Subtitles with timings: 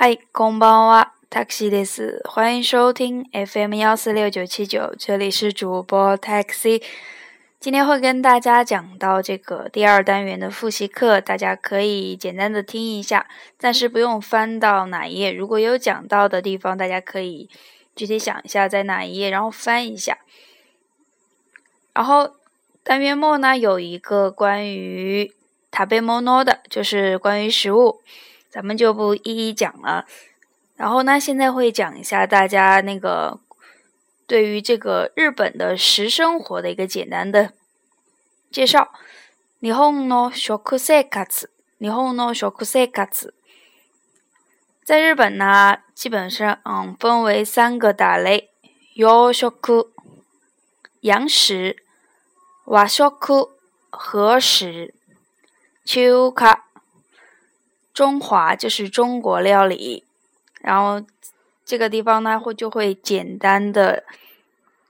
[0.00, 2.20] 嗨，こんばんは、taxi です。
[2.24, 6.82] 欢迎收听 FM 幺四六九七九，这里是主播 taxi。
[7.58, 13.26] 今天会跟大家讲到这个第二单元的复习课，大家可以简单的听一下，
[13.58, 15.32] 暂时不用翻到哪一页。
[15.32, 17.48] 如果有讲到的地方，大家可以
[17.96, 20.18] 具体想一下在哪一页，然后翻一下。
[21.94, 22.36] 然后
[22.84, 25.32] 单元末呢有一个关于
[25.72, 28.00] 食べ物的，就是关于食物。
[28.51, 30.05] 咱们就不一一讲了，
[30.75, 33.39] 然后呢，现在会讲一下大家那个
[34.27, 37.53] 对于这个日本的食生活的一个简单的
[38.51, 38.91] 介绍。
[39.61, 40.77] 日本の食生活，
[41.77, 43.31] 日本の食生活，
[44.83, 48.49] 在日本呢，基本上嗯分为三个大类：
[48.95, 49.49] 洋食、
[51.01, 51.77] 洋食、
[52.65, 53.03] 和食、
[53.89, 54.93] 和食、
[55.85, 56.70] 中華。
[58.01, 60.03] 中华就是中国料理，
[60.59, 61.05] 然后
[61.63, 64.03] 这个地方呢会就会简单的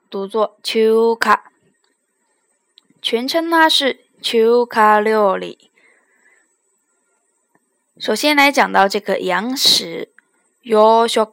[0.10, 1.52] 读作秋卡，
[3.02, 5.70] 全称呢是秋卡料理。
[8.00, 10.08] 首先来讲到这个洋食，
[10.62, 11.28] 洋食，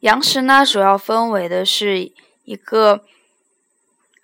[0.00, 2.10] 洋食呢主要分为的是
[2.42, 3.04] 一个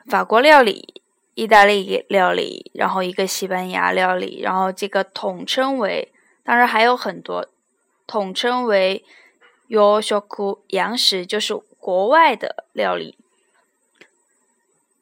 [0.09, 1.01] 法国料理、
[1.35, 6.12] 意大利料理，然后一个西班牙料理，然后这个统称为。
[6.45, 7.47] 当然还有很多，
[8.07, 9.05] 统称为
[9.69, 13.17] “yoshoku” 洋食，就是国外的料理。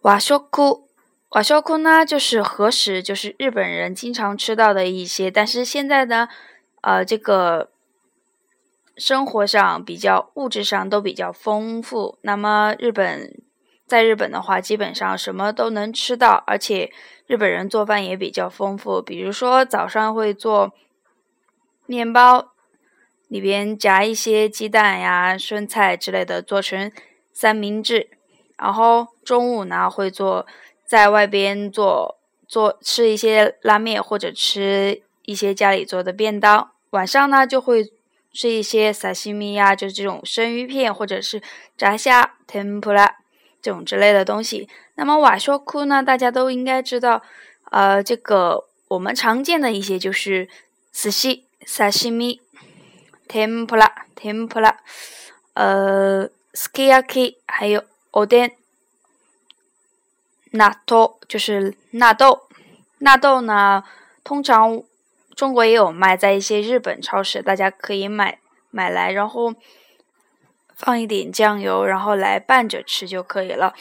[0.02, 0.86] 瓦学库，
[1.30, 5.30] 瓦学库呢，就是和食，就是日本人经常吃到的一些。
[5.30, 6.28] 但是现在呢，
[6.82, 7.70] 呃，这个
[8.96, 12.18] 生活上比较物质上都比较丰富。
[12.20, 13.42] 那么日本
[13.86, 16.92] 在日本的话，基本上什么都能吃到，而且
[17.26, 19.00] 日本人做饭也比较丰富。
[19.00, 20.74] 比如说早上会做。
[21.90, 22.52] 面包
[23.26, 26.92] 里边夹一些鸡蛋呀、生菜之类的，做成
[27.32, 28.08] 三明治。
[28.56, 30.46] 然后中午呢，会做
[30.86, 32.16] 在外边做
[32.46, 36.70] 做吃一些拉面，或者吃一些家里做的便当。
[36.90, 37.84] 晚上呢，就会
[38.32, 41.42] 吃一些萨西米呀，就是这种生鱼片，或者是
[41.76, 43.08] 炸虾、tempura
[43.60, 44.68] 这种之类的东西。
[44.94, 47.22] 那么瓦说库呢，大家都应该知道，
[47.72, 50.48] 呃，这个我们常见的一些就是
[50.92, 51.46] 死西。
[51.65, 52.41] 沙西米、
[53.27, 54.77] 天ぷら、天ぷら、
[55.53, 58.51] 呃，s k i y a k i 还有おでん、
[60.51, 62.47] 纳豆就是纳豆。
[62.99, 63.83] 纳豆呢，
[64.23, 64.81] 通常
[65.35, 68.39] 中国也有卖，在一些日本超市，大家可以买
[68.71, 69.53] 买来，然后
[70.75, 73.73] 放一点酱油，然后来拌着吃就可以了。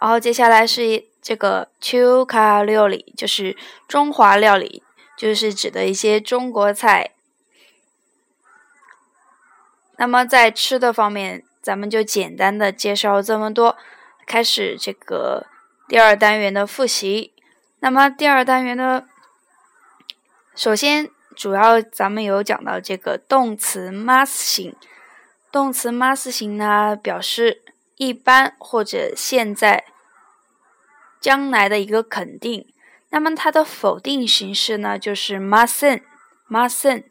[0.00, 4.82] 然后接下来是这个中華料理，就是中华料理。
[5.21, 7.11] 就是指的一些中国菜。
[9.97, 13.77] 那么在吃的方面，咱们就简单的介绍这么多。
[14.25, 15.45] 开始这个
[15.87, 17.35] 第二单元的复习。
[17.81, 19.03] 那么第二单元呢，
[20.55, 24.75] 首先主要咱们有讲到这个动词 must 型。
[25.51, 27.61] 动词 must 型呢，表示
[27.97, 29.85] 一般或者现在、
[31.19, 32.70] 将来的一个肯定。
[33.10, 37.04] 那么它的否定形式呢，就是 mustn't，mustn't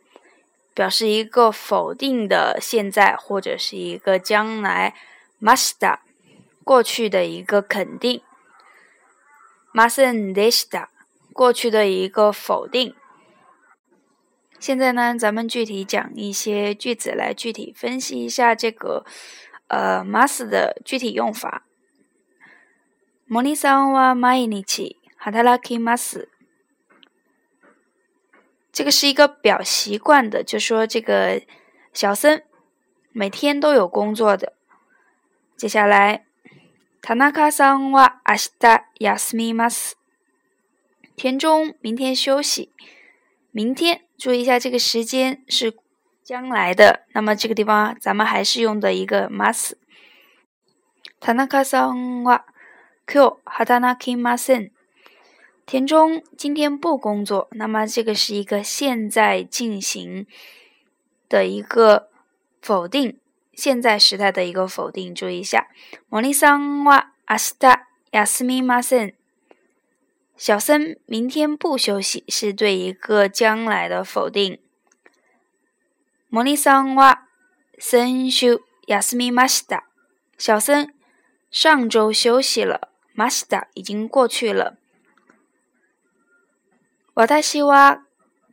[0.73, 4.93] 表示一个否定的现在或者是一个将来，
[5.41, 5.99] musta
[6.63, 8.21] 过去的一个肯定，
[9.73, 10.87] mustn't deshita
[11.31, 12.93] 过去的一个否定。
[14.59, 19.05] 现在呢，咱们具体讲一些句子来具体分析一下这个
[19.67, 21.63] 呃 must 的具体用法。
[23.27, 26.30] モニさんは毎日 哈塔拉基马斯，
[28.72, 31.42] 这个是一个表习惯的，就说这个
[31.92, 32.42] 小森
[33.12, 34.54] 每天都有工作的。
[35.58, 36.24] 接下来，
[37.02, 39.94] 塔纳卡桑瓦阿西达亚斯米马斯，
[41.14, 42.72] 田中明天休息。
[43.50, 45.76] 明天，注意一下这个时间是
[46.24, 49.76] 将来的，那么这个地方咱们还是用的一个马斯。
[51.20, 52.46] 塔纳卡桑瓦
[53.04, 54.72] Q 哈塔拉基马森。
[55.69, 60.27] 田中今天不工作，那么这个是一个现在进行
[61.27, 62.09] 的一个
[62.61, 63.17] 否定，
[63.53, 65.13] 现在时态的一个否定。
[65.15, 65.65] 注意一下，
[66.09, 67.79] モニさんは明日
[68.11, 69.13] 休みません。
[70.37, 74.59] 小森明天不休息，是对一个将来的否定。
[76.29, 77.23] モニさんは
[77.79, 79.85] 先週休みました。
[80.37, 80.89] 小森
[81.49, 84.77] 上周休息了，ました已经过去了。
[87.19, 88.01] 私は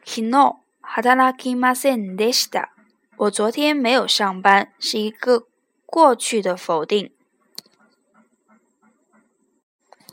[0.05, 2.73] 昨日働きませんでした。
[3.17, 5.46] 我昨天没有上班，是一个
[5.87, 7.12] 过去的否定。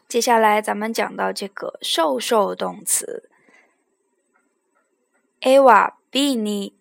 [0.07, 3.29] 接下来咱们讲到这个受受动词，
[5.41, 6.73] A は B に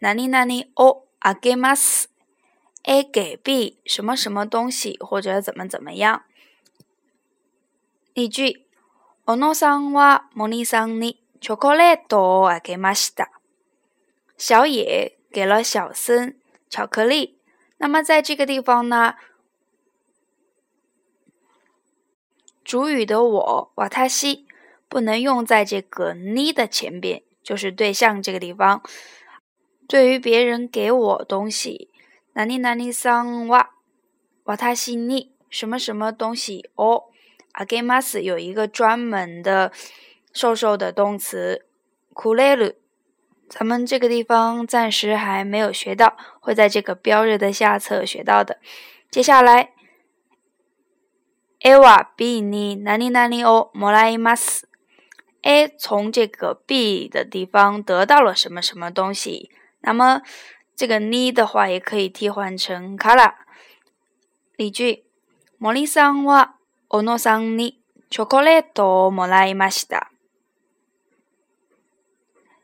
[0.00, 0.44] 何々
[0.76, 2.08] をあげます。
[2.84, 6.22] A 给 B 什么什么东西或者怎么怎么样。
[8.14, 8.64] 例句：
[9.24, 13.28] 小野さんは森さんに チョコレートをあげました。
[14.36, 16.36] 小野给了小森
[16.68, 17.38] 巧克力。
[17.78, 19.14] 那么在这个地方呢，
[22.64, 24.46] 主语的我瓦塔西
[24.88, 28.82] 不能用在这个你的前边，就是对象这个地方。
[29.86, 31.90] 对于别人给我东西，
[32.32, 33.70] 哪里哪里桑瓦
[34.44, 37.04] 瓦塔西你什么什么东西哦，
[37.52, 39.70] 阿给马斯有一个专门的
[40.32, 41.66] 瘦瘦的动词
[42.12, 42.74] 库雷鲁。
[43.48, 48.58] 咱们这个地方暂时还没有学到，会在这个标日的下册学到的。
[49.10, 49.70] 接下来，
[51.60, 54.68] A は B に何々をもらいます。
[55.42, 59.50] A 从这个 B 的地方得到了什么什么东西，
[59.80, 60.22] 那么
[60.74, 63.36] 这个に的话也可以替换成から。
[64.56, 65.04] 例句：
[65.60, 66.56] 森さんは
[66.88, 70.09] 小野さんにチョコレートをもらいました。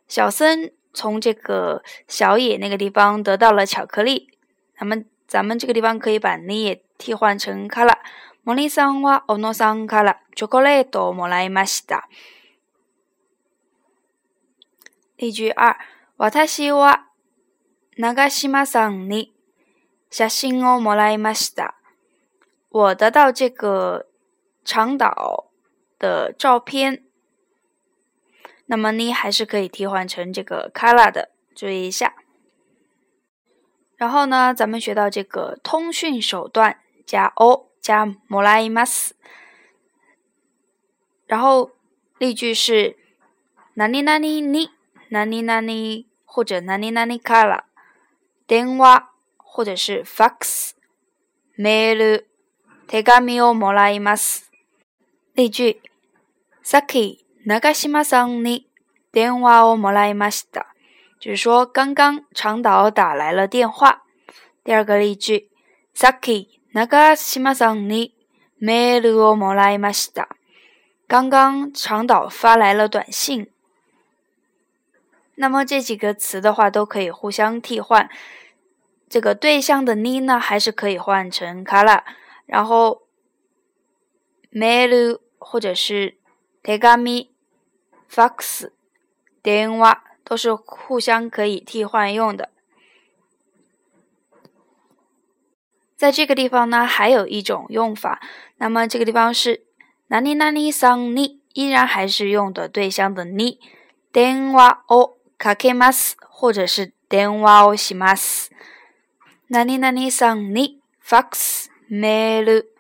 [0.08, 4.28] 小森从这个小野那个地方得到了巧克力，
[4.78, 7.98] 那么咱们这个地方可以把你也替换成卡拉。
[8.44, 12.08] 森さんは小野さんからチョコレートをもらいました。
[15.16, 15.76] 例句二：
[16.18, 17.06] 私は
[17.96, 19.32] 長島さんに
[20.10, 21.76] 写真をもらいました。
[22.70, 24.06] 我得到这个
[24.64, 25.50] 长岛
[25.98, 27.02] 的照片。
[28.66, 32.14] 那么呢，还是可以替换成这个 color 的，注意一下。
[33.96, 39.10] 然后呢，咱们学到这个通讯手段加 o 加 molaimas，
[41.26, 41.70] 然后
[42.18, 42.96] 例句是
[43.74, 44.70] 哪里哪里你
[45.10, 47.62] 哪里哪里或者哪里哪里 color，
[48.46, 50.70] 电话或者是 fax
[51.56, 52.24] mail
[52.88, 54.50] 手紙をもらいます。
[55.34, 55.80] 例句
[56.62, 58.68] さっき 長島さんに
[59.12, 60.66] 電話をもらいました。
[61.18, 64.02] 就是说，刚刚长岛打来了电话。
[64.64, 65.48] 第二个例句，
[65.94, 68.14] さっき長島さんに
[68.58, 70.28] メールをもらいました。
[71.08, 73.48] 刚刚长岛发来了短信。
[75.34, 78.08] 那么这几个词的话，都可以互相替换。
[79.08, 82.04] 这个对象的你呢，还是可以换成卡拉，
[82.46, 83.02] 然后
[84.50, 86.16] メール或者是
[86.64, 87.28] 手紙。
[88.16, 88.70] fax、
[89.42, 92.50] 电话都是互相可以替换用的。
[95.96, 98.20] 在这个地方呢，还有一种用法，
[98.56, 99.64] 那么这个地方是
[100.08, 103.60] 哪里哪里桑你，依然还是用的对象的你。
[104.12, 108.50] 电话をかけます，或者是電話をします。
[109.48, 112.74] 哪里哪里桑你，fax、メール、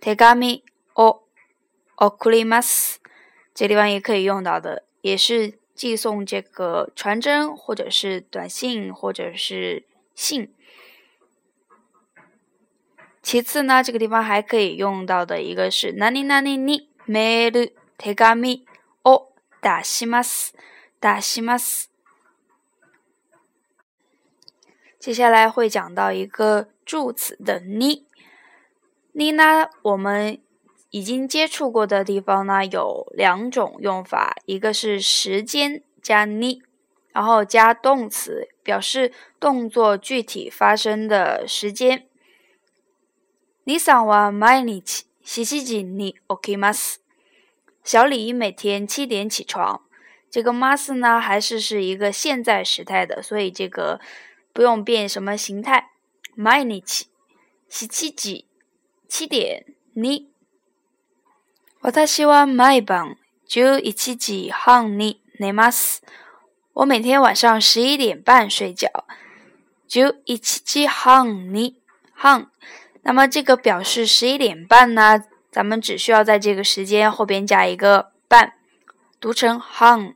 [0.00, 0.62] 手紙
[0.94, 1.22] を
[1.96, 3.00] 送ります。
[3.54, 10.52] 这地方也可以用到的，也是寄送这个传真或者是短信或者是信。
[13.22, 18.64] 其次呢，这个地方还可以用到的一个是哪里哪里にメール手紙
[19.02, 19.28] を
[19.60, 20.54] 出します。
[21.00, 21.86] 出します。
[24.98, 28.06] 接下来会讲到一个助词的你，
[29.12, 30.40] 你呢，我们。
[30.94, 36.62] 已经接触过的地方呢，有两种用法，一个是时间加你，
[37.12, 42.08] 然后加动词，表示动作具体发生的时间。
[43.62, 46.96] 你想は毎日七時に起きます。
[47.84, 49.82] 小李每天七点起床。
[50.28, 54.00] 这个 mas 呢，还是是一个现在时态的，所以这个
[54.52, 55.90] 不用变什么形态。
[56.36, 57.06] 毎日七
[57.68, 58.44] 時
[59.06, 60.30] 七点你。
[61.84, 63.16] 私は毎晩
[63.48, 66.02] 十一時半に寝ます。
[66.74, 69.06] 我每天晚上十一点半睡觉。
[69.88, 71.76] 十一時半に
[72.14, 72.48] 半，
[73.02, 75.24] 那么这个表示十一点半呢？
[75.50, 78.52] 咱们只需要在这个时间后边加一个半，
[79.18, 80.14] 读成半。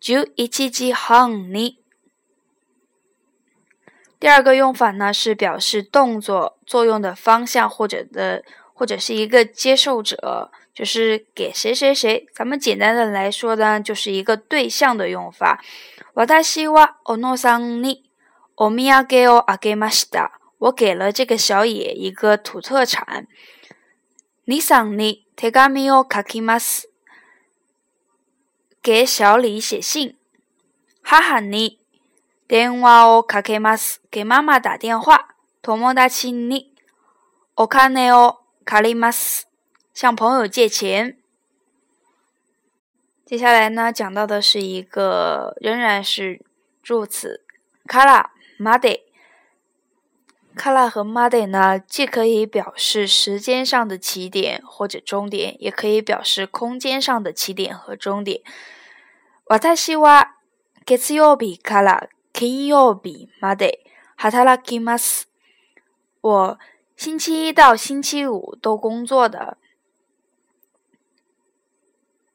[0.00, 1.76] 十一時半に。
[4.18, 8.42] 第二个用法呢，是表示动作作用的方向或者的
[8.72, 10.50] 或者是一个接受者。
[10.74, 15.60] 就是给谁谁谁，咱们简单的来说呢，就是一个对象的用法。
[16.14, 18.10] 私は小野さんに
[18.56, 20.32] おみやげをあげました。
[20.58, 23.26] 我给了这个小野一个土特产。
[24.46, 26.88] 兄さんに手紙を書きます。
[28.82, 30.16] 给小李写信。
[31.02, 31.80] 母に
[32.48, 34.02] 電話をかけます。
[34.10, 35.28] 给妈妈打电话。
[35.62, 36.74] 友達に
[37.56, 39.48] お金を借ります。
[39.94, 41.16] 向朋友借钱。
[43.26, 46.44] 接下来呢，讲到的是一个仍然是
[46.82, 47.44] 助词，
[47.86, 48.98] 卡拉马德。
[50.56, 58.40] 卡拉和马德呢，既可以表示时间上的起点或者终点，也可以表示空间上的起点和终点。
[59.46, 60.32] 私は
[60.84, 63.78] 月曜日から金曜日まで
[64.16, 65.26] 働きます。
[66.20, 66.58] 我
[66.96, 69.56] 星期一到星期五都工作的。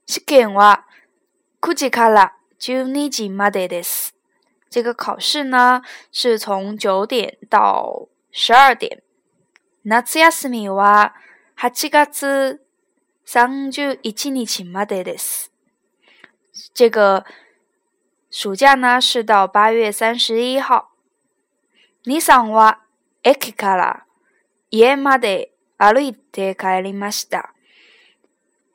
[0.09, 0.85] 試験は
[1.61, 4.15] 9時から12時までです。
[4.69, 5.81] 这个考试呢
[6.11, 9.01] 是从九点到十二点。
[9.83, 11.13] 夏休みは
[11.57, 12.61] 8月
[13.25, 15.51] 31日までです。
[16.73, 17.25] 这个
[18.29, 20.89] 暑假呢是到八月三十一号。
[22.03, 22.81] 兄さんは
[23.23, 24.05] 駅から
[24.69, 27.53] 家まで歩いて帰りました。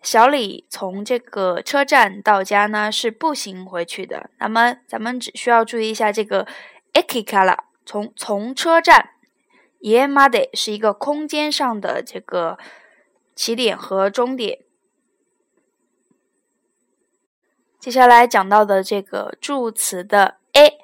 [0.06, 4.30] 小李从这个车站到家呢是步行回去的。
[4.38, 6.48] 那么咱们只需要注意一下这个
[6.94, 9.10] e k i k a l a 从从车站
[9.80, 12.60] y e m a d e 是一个空间上的这个
[13.36, 14.60] 起点和终点。
[17.80, 20.78] 接下来讲到的这个助词的 a，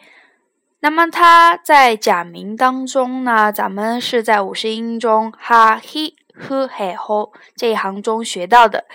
[0.79, 8.85] 那么它在假名当中呢，咱们是在五十音中 ha he hu he ho 这一行中学到的。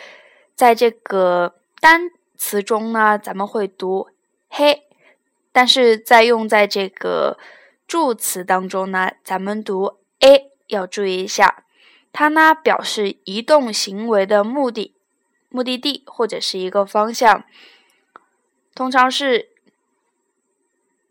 [0.55, 4.09] 在这个单词中呢，咱们会读
[4.49, 4.83] 嘿，
[5.51, 7.37] 但是在用在这个
[7.87, 11.63] 助词当中呢，咱们读 a，要注意一下，
[12.11, 14.93] 它呢表示移动行为的目的、
[15.49, 17.43] 目的地或者是一个方向，
[18.73, 19.49] 通常是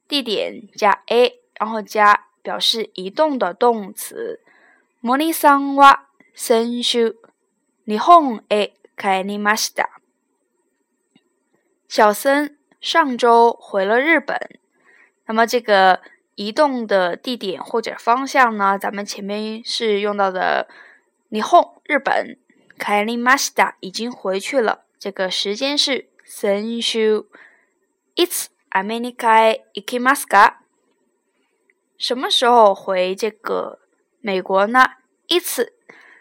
[0.08, 4.40] 地点加 a，然后加表示移动的动词。
[5.02, 7.16] モニさんは先週
[7.86, 10.00] 日本へ 帰りました。
[11.88, 14.38] 小森上周回了日本。
[15.26, 16.00] 那么这个
[16.34, 18.78] 移动的地点或者方向呢？
[18.78, 20.68] 咱们前面是用到的
[21.28, 22.38] 日本，日本。
[22.78, 24.84] 帰りました，已经回去了。
[24.98, 27.26] 这个时间是先週。
[28.16, 30.54] いつアメリカへ行きますか？
[31.98, 33.80] 什么时候回这个
[34.20, 34.96] 美国呢？
[35.28, 35.74] いつ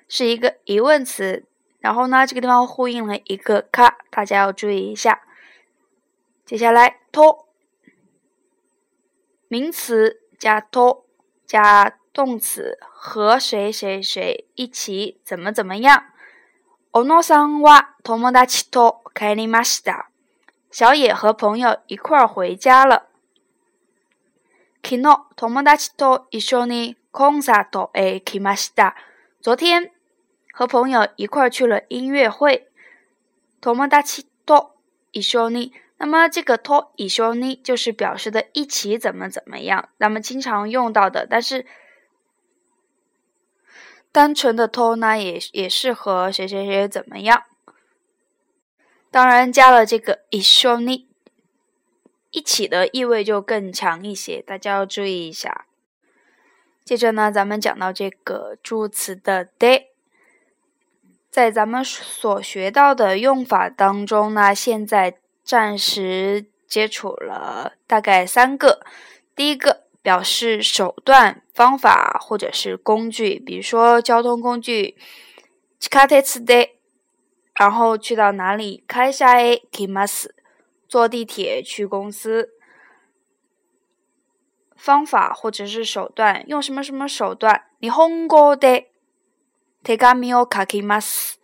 [0.09, 1.45] 是一个疑问词。
[1.83, 5.21] 然后呢，这个地方呼应了一个卡，大家要注意一下。
[6.45, 7.45] 接下来，と
[9.48, 11.05] 名词加と
[11.45, 16.05] 加动词和谁谁谁一起怎么怎么样。
[16.91, 20.09] 小野さんは友達と帰りました。
[20.71, 23.07] 小野和朋友一块儿回家了。
[24.83, 25.03] 昨日
[25.36, 28.95] 友達と一緒にコンサートへ行きました。
[29.41, 29.92] 昨天。
[30.53, 32.67] 和朋友一块去了音乐会。
[33.62, 34.71] 友達と
[35.12, 41.27] 一緒に，那么这个と一緒に就是表示的一起怎么怎么样，那么经常用到的。
[41.29, 41.65] 但是
[44.13, 47.43] 单纯的と呢，也也适合谁谁谁怎么样。
[49.12, 51.07] 当然加了这个一緒に，
[52.31, 55.65] 一起的意味就更强一些，大家要注意一下。
[56.86, 59.89] 接着呢，咱们讲到这个助词的で。
[61.34, 68.86] 在咱们所学到的用法当中呢，现在暂时接触了大概三个。
[69.34, 74.96] 第一个表示手段、方法或者是工具，比如说交通工具，
[77.56, 78.84] 然后去到哪里？
[78.86, 80.30] 开下 A kimas，
[80.86, 82.50] 坐地铁去公司。
[84.76, 87.64] 方法或者是手段，用什么什么手段？
[87.80, 88.84] 你红过的。
[89.83, 91.39] 手紙を書きます。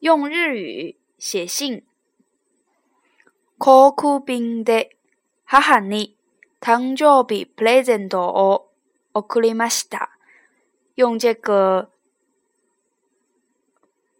[0.00, 1.84] 用日语写信。
[3.58, 4.96] 航空便で
[5.44, 6.16] 母に
[6.60, 8.70] 誕生日プレゼントを
[9.12, 10.10] 送りました。
[10.94, 11.90] 用这个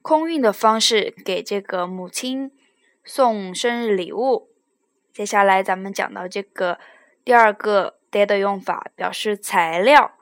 [0.03, 2.51] 空运的方式给这个母亲
[3.05, 4.49] 送生日礼物。
[5.13, 6.79] 接下来咱们讲到这个
[7.25, 10.13] 第二个的用法，表示材料。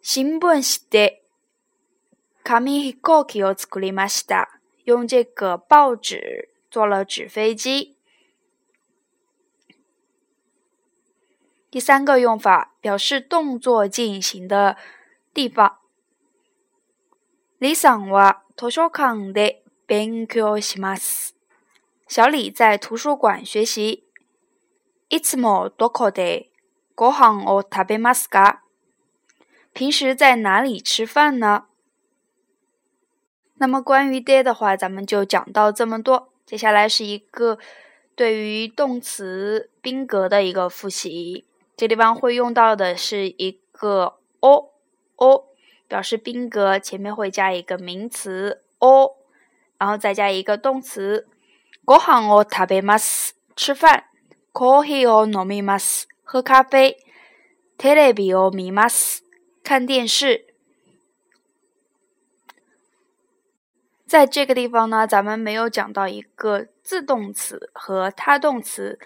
[0.00, 1.21] 新聞紙で
[2.44, 4.60] 紙飛行機を作りました。
[4.84, 7.96] 用这个报纸做了纸飞机。
[11.70, 14.76] 第三个用法表示动作进行的
[15.34, 15.78] 地方。
[17.58, 21.34] 李さんは図書館で勉強します。
[22.06, 24.04] 小李在图书馆学习。
[25.10, 26.50] いつもどこで
[26.94, 28.60] ご飯を食べますか？
[29.74, 31.66] 平时在哪里吃饭呢？
[33.62, 36.30] 那么关于 day 的话，咱们就讲到这么多。
[36.46, 37.58] 接下来是一个
[38.14, 41.44] 对于动词宾格的一个复习。
[41.76, 45.48] 这地方会用到的是一个 o，o
[45.86, 49.16] 表示宾格，前面会加一个名词 o，
[49.78, 51.26] 然后再加一个动词。
[51.84, 54.04] ご飯を食べます，吃饭。
[54.52, 56.96] コーヒーを飲みます，喝咖啡。
[57.78, 59.22] テレビを見ます。
[59.62, 60.46] 看电视，
[64.12, 68.98] 在这个地方呢，咱们没有讲到一个自动词和他动词。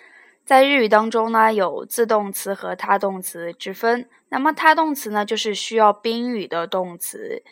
[0.45, 4.09] 在日语当中呢，有自动词和他动词之分。
[4.29, 7.43] 那么他动词呢，就是需要宾语的动词，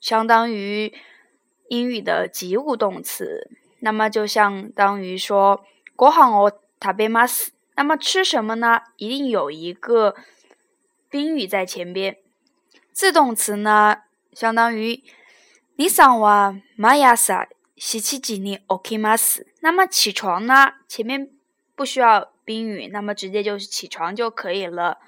[0.00, 0.92] 相当于
[1.68, 3.50] 英语的及物动词。
[3.80, 5.64] 那么就相当于说，
[5.96, 7.48] ご飯を食べます。
[7.74, 8.82] 那么吃什么呢？
[8.96, 10.14] 一定有一个
[11.08, 12.16] 宾语在前边。
[12.92, 15.02] 自动词呢，相当于
[15.76, 17.46] 你上は毎朝
[17.76, 19.46] 七時に起きます。
[19.60, 21.30] 那么起床呢，前面
[21.74, 24.98] 不需要宾语，那么直接就是起床就可以了。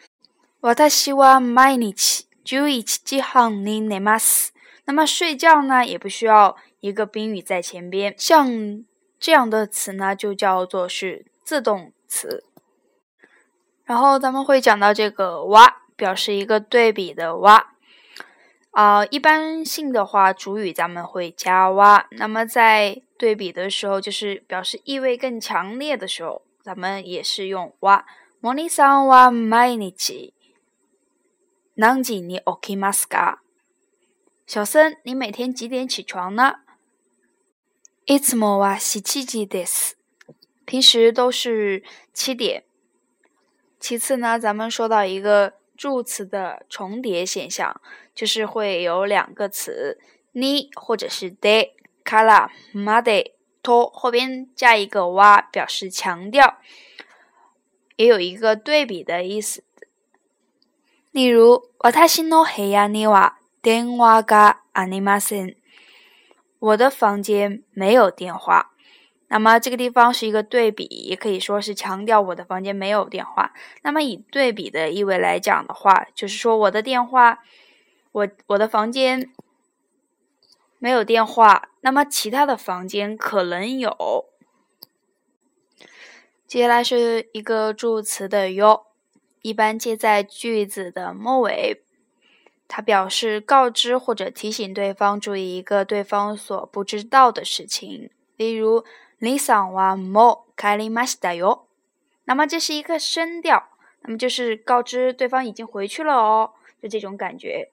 [0.62, 4.50] 私は毎日十一時半に寝ます。
[4.84, 8.14] 那么睡觉呢，也不需要一个宾语在前边。
[8.16, 8.84] 像
[9.20, 12.44] 这样的词呢，就叫做是自动词。
[13.84, 17.74] 然后咱们会讲到这个哇，表示一个对比的哇。
[18.72, 22.06] 啊，一般性的话，主语咱们会加哇。
[22.12, 28.06] 那么在对比的时候，就是表示意味更强烈的时候，咱们也是用哇。
[28.40, 30.32] モニさんは毎日
[31.76, 33.40] 何時に起きますか？
[34.46, 36.60] 小森，你每天几点起床呢？
[38.06, 39.96] いつもは七時です。
[40.64, 41.82] 平时都是
[42.14, 42.64] 七点。
[43.78, 45.52] 其次呢，咱们说到一个。
[45.74, 47.80] 助词的重叠现象，
[48.16, 49.98] 就是会有两个词
[50.32, 56.58] 你或者是 de、kara、made、to 后边加一个哇，表示强调，
[57.96, 59.64] 也有一个对比的意思。
[61.12, 65.56] 例如，私の部屋には電話がありません。
[66.58, 68.70] 我的房间没有电话。
[69.28, 73.52] 那么这个地方是一个对比，也可以说是强调我的房间没有电话。
[73.82, 77.40] 那么以对比的意味来讲的话，就是说我的电话，
[78.17, 79.31] 我我的房间
[80.79, 84.25] 没有电话，那么其他的房间可能有。
[86.47, 88.85] 接下来是一个助词的 yo，
[89.43, 91.83] 一般接在句子的末尾，
[92.67, 98.83] 它表示告知或者提醒对方注意一个对方所不知道的事情，例如。
[99.19, 101.65] 李桑哇莫开里马西达哟，
[102.25, 103.69] 那么这是一个声调，
[104.01, 107.71] 那么就是告知对方已经回去了哦，就这种感觉。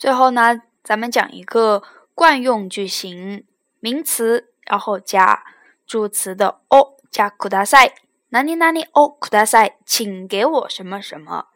[0.00, 1.82] 最后呢，咱们讲一个
[2.14, 3.44] 惯用句型，
[3.80, 5.44] 名词然后加
[5.86, 7.92] 助词的哦，加库达塞，
[8.30, 11.48] 哪里哪里哦，库达塞，请给我什么什么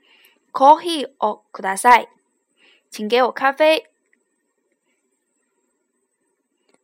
[0.52, 2.06] ，coffee 哦，库达塞，
[2.90, 3.86] 请给我咖啡。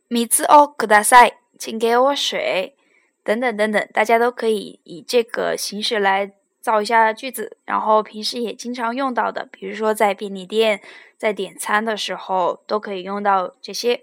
[0.08, 2.74] 米兹哦，可大赛，请给我水，
[3.22, 10.80] 等等等等，大家都可以以这个形式来造一下句子，然后平时也经常用到的，比如说在便利店
[11.16, 14.02] 在点餐的时候都可以用到这些。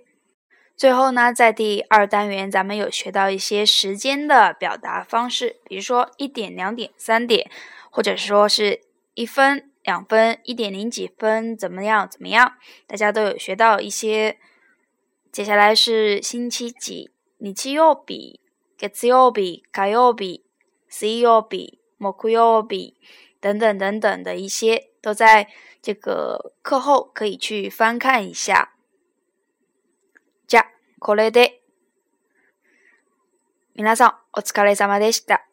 [0.76, 7.50] 最后呢，在第二单元咱们有学到一些时间的表达方式，比如说一点、两点、三点，
[7.90, 8.82] 或者说是
[9.16, 12.08] 一分、两分、一点零几分，怎么样？
[12.08, 12.54] 怎么样？
[12.86, 14.38] 大家都有学到一些。
[15.32, 17.12] 接下来是星期几？
[17.40, 18.40] 日曜日、
[18.80, 20.42] 月曜日、火曜日、
[20.88, 22.95] 水曜日、木曜日
[23.41, 25.49] 等等等等的一些，都在
[25.81, 28.71] 这个课后可以去翻看一下。
[30.47, 30.65] じゃ、
[31.01, 31.63] これで
[33.75, 35.47] 皆さんお疲れ様でした。